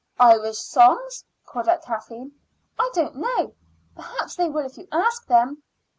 [0.19, 2.31] "Irish songs?" called out Kathleen.
[2.79, 3.53] "I don't know.
[3.95, 5.61] Perhaps they will if you ask them."